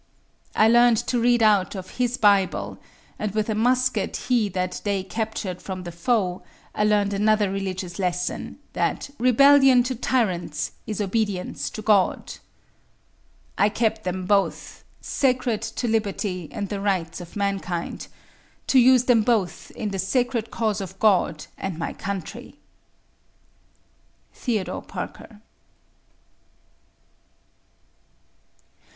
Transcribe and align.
I 0.55 0.67
learned 0.67 0.97
to 1.05 1.19
read 1.19 1.43
out 1.43 1.75
of 1.75 1.97
his 2.01 2.17
Bible, 2.17 2.79
and 3.19 3.35
with 3.35 3.49
a 3.49 3.53
musket 3.53 4.15
he 4.29 4.49
that 4.49 4.81
day 4.83 5.03
captured 5.03 5.61
from 5.61 5.83
the 5.83 5.91
foe, 5.91 6.41
I 6.73 6.85
learned 6.85 7.13
another 7.13 7.51
religious 7.51 7.99
lesson, 7.99 8.57
that 8.73 9.11
"Rebellion 9.19 9.83
to 9.83 9.93
Tyrants 9.93 10.71
is 10.87 11.01
Obedience 11.01 11.69
to 11.69 11.83
God." 11.83 12.33
I 13.59 13.69
keep 13.69 14.01
them 14.01 14.25
both 14.25 14.83
"Sacred 15.01 15.61
to 15.61 15.87
Liberty 15.87 16.49
and 16.51 16.69
the 16.69 16.81
Rights 16.81 17.21
of 17.21 17.35
Mankind," 17.35 18.07
to 18.65 18.79
use 18.79 19.03
them 19.03 19.21
both 19.21 19.69
"In 19.75 19.89
the 19.89 19.99
Sacred 19.99 20.49
Cause 20.49 20.81
of 20.81 20.97
God 20.97 21.45
and 21.59 21.77
my 21.77 21.93
Country." 21.93 22.55
THEODORE 24.33 24.81
PARKER. 24.81 25.41